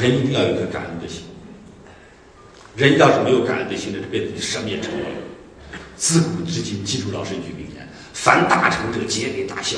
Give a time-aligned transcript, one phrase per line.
[0.00, 1.22] 人一定要有一颗感恩的心。
[2.76, 5.06] 人要是没有感恩的心，这辈子你什么也成不了。
[5.96, 9.76] 自古至今，记住老师一句名言：“凡大成者，皆为大孝。”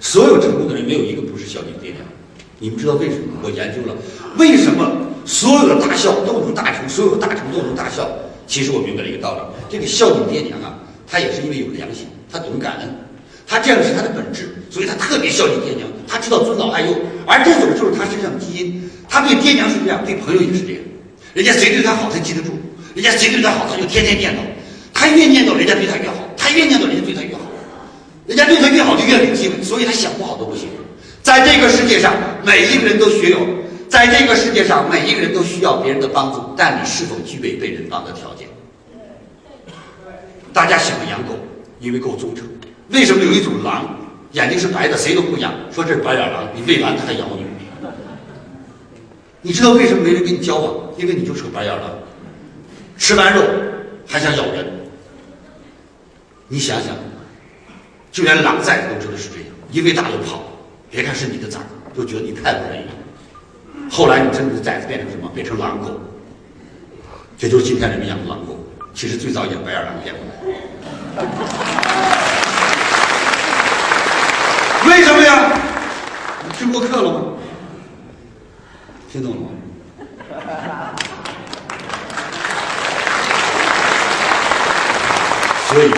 [0.00, 2.02] 所有成功的人，没有一个不是孝敬爹娘。
[2.58, 3.40] 你们知道为什么？
[3.42, 3.96] 我研究了，
[4.36, 8.06] 为什么所有的大孝都能大成，所有大成都能大孝？
[8.46, 9.40] 其实我明白了一个道理：
[9.70, 12.88] 这个孝敬爹娘啊，他也是因为有良心，他懂感恩，
[13.46, 16.96] 他这样是他的本质，所以他特别孝敬爹娘，他知道尊老爱幼，
[17.26, 18.90] 而这种就是他身上的基因。
[19.08, 20.80] 他对爹娘是这样，对朋友也是这样。
[21.34, 22.50] 人家谁对他好，他记得住；
[22.94, 24.38] 人家谁对他好，他就天天念叨。
[24.92, 27.40] 他越念叨，人家对他越好；他越念叨，人家对他越好。
[28.26, 30.68] 人家对他越好，就越没机会，所以他想不好都不行。
[31.22, 33.38] 在这个世界上，每一个人都学有，
[33.88, 38.48] 在这个世界上，每一个人都需要别人的帮助，但你是否具备被人帮的条件？
[40.52, 41.34] 大家喜欢养狗，
[41.80, 42.46] 因为够忠诚。
[42.90, 43.97] 为什么有一种狼
[44.32, 45.52] 眼睛是白的，谁都不养？
[45.72, 47.46] 说这是白眼狼，你喂完它还咬你。
[49.40, 50.74] 你知道为什么没人跟你交往？
[50.98, 51.90] 因为你就是个白眼狼，
[52.98, 53.42] 吃完肉
[54.06, 54.66] 还想咬人。
[56.48, 56.94] 你想想，
[58.10, 60.42] 就连狼崽子都知道是这样，一喂大就跑。
[60.90, 62.92] 别看是你的崽儿，都觉得你太不仁义了。
[63.90, 65.30] 后来你真的崽子变成什么？
[65.34, 65.98] 变成狼狗。
[67.38, 68.58] 这就是今天人们养的狼狗。
[68.92, 71.28] 其实最早养白眼狼养过来。
[74.88, 75.52] 为什么呀？
[76.44, 77.22] 你听过课了吗？
[79.10, 79.48] 听懂了吗？
[85.68, 85.90] 所以，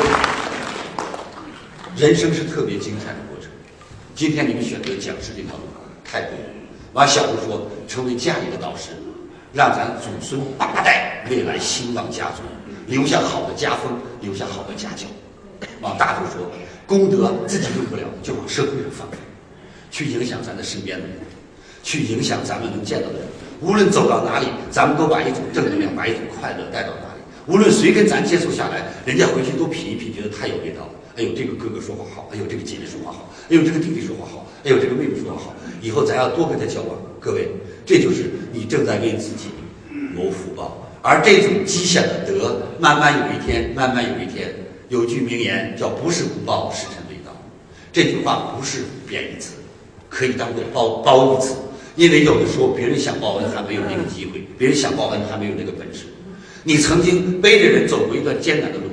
[1.97, 3.50] 人生是特别精彩的过程。
[4.14, 5.62] 今天你们选择讲师这条路，
[6.05, 6.44] 太对了。
[6.92, 8.91] 完，小时说成为家里的导师，
[9.53, 12.42] 让咱祖孙八代未来兴旺家族，
[12.86, 15.06] 留下好的家风，留下好的家教。
[15.83, 16.48] 往大处说，
[16.86, 19.08] 功德自己用不了，就往社会上放，
[19.91, 21.16] 去影响咱的身边的人。
[21.83, 23.23] 去影响咱们能见到的人，
[23.61, 27.20] 无论走到哪里，咱们都把一种正能量、把一种快乐带到哪里。
[27.47, 30.91] 无论谁跟咱接触下来，人家回去都品一品，觉得太有味道了。
[31.16, 35.55] 哎呦，这个哥哥说话好，哎呦，这个姐姐说话好，哎呦，这个弟弟说话好，哎呦，这个妹妹说话好。
[35.82, 36.97] 以后咱要多跟他交往。
[37.19, 37.49] 各位，
[37.84, 39.49] 这就是你正在为自己
[40.15, 40.87] 谋福报。
[41.03, 44.55] 而这种积下的德，慢慢有一天，慢慢有一天，
[44.88, 47.34] 有句名言叫“不是不报，时辰未到”。
[47.93, 49.55] 这句话不是贬义词，
[50.09, 51.55] 可以当做褒褒义词。
[51.97, 56.06] 因为有的时候别人想报恩还没有那个机会，别人想报恩还没有那个本事。
[56.62, 58.84] 你曾经背着人走过一段艰难的路，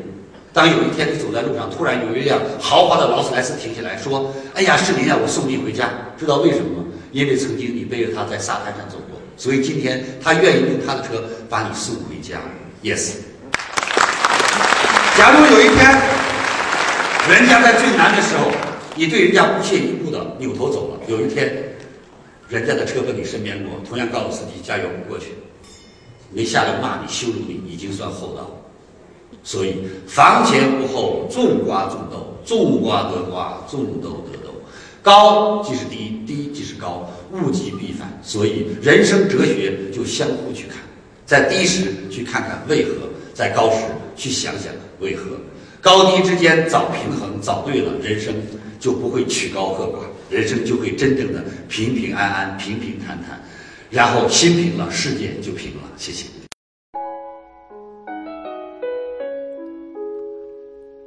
[0.54, 6.86] 当有一天你走在路上，突然有一辆豪华的劳斯莱斯停下来说：“哎呀，是您啊，我送你回家。”知道为什么吗？
[7.12, 12.40] 因为曾经你背着他在沙滩上走过，所以今天他愿意用他的车把你送回家。
[12.84, 13.16] Yes。
[15.18, 16.02] 假如有一天，
[17.30, 18.50] 人家在最难的时候，
[18.96, 21.67] 你对人家不屑一顾的扭头走了，有一天。
[22.50, 25.34] 人家的车和你身边过，同样告诉司机加油，过去，
[26.32, 28.50] 没下来骂你、羞辱你，已经算厚道。
[29.44, 29.76] 所以
[30.08, 34.54] 房前屋后种瓜种豆，种瓜得瓜，种豆得豆。
[35.02, 38.20] 高即是低，低即是高，物极必反。
[38.24, 40.78] 所以人生哲学就相互去看，
[41.26, 42.92] 在低时去看看为何，
[43.34, 43.84] 在高时
[44.16, 45.32] 去想想为何。
[45.82, 48.34] 高低之间找平衡，找对了，人生
[48.80, 50.00] 就不会曲高和寡。
[50.30, 53.40] 人生就会真正的平平安安、平平坦坦，
[53.90, 55.84] 然后心平了，世界就平了。
[55.96, 56.28] 谢谢。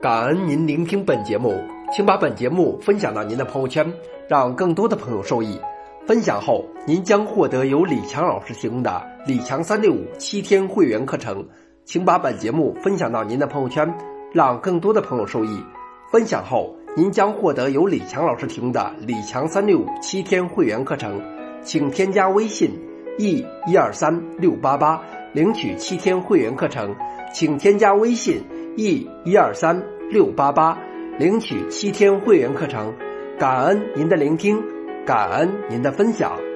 [0.01, 3.93] 感恩您聆听本节目，请把本节目分享到您的朋友圈，
[4.27, 5.61] 让更多的朋友受益。
[6.07, 11.47] 分享后，您将获得由李强老师提供的李强三六五七天会员课程。
[11.85, 13.87] 请把本节目分享到您的朋友圈，
[14.33, 15.63] 让更多的朋友受益。
[16.11, 16.75] 分享后。
[16.97, 21.23] 您将获得由李强老师提供的李强三六五七天会员课程，
[21.63, 22.69] 请添加微信
[23.17, 25.01] e 一二三六八八
[25.33, 26.93] 领取七天会员课程，
[27.33, 28.43] 请添加微信
[28.77, 29.81] e 一二三
[30.11, 30.77] 六八八
[31.17, 32.93] 领取七天会员课程，
[33.39, 34.61] 感恩您的聆听，
[35.07, 36.50] 感恩您的分享。